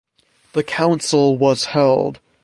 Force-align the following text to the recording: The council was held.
The 0.53 0.63
council 0.63 1.37
was 1.37 1.65
held. 1.65 2.19